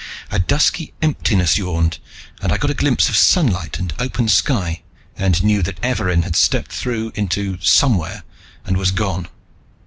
A 0.31 0.39
dusky 0.39 0.93
emptiness 1.03 1.59
yawned 1.59 1.99
and 2.41 2.51
I 2.51 2.57
got 2.57 2.71
a 2.71 2.73
glimpse 2.73 3.07
of 3.07 3.15
sunlight 3.15 3.77
and 3.77 3.93
open 3.99 4.29
sky 4.29 4.81
and 5.15 5.43
knew 5.43 5.61
that 5.61 5.79
Evarin 5.83 6.23
had 6.23 6.35
stepped 6.35 6.71
through 6.71 7.11
into 7.13 7.59
somewhere 7.61 8.23
and 8.65 8.77
was 8.77 8.89
gone. 8.89 9.27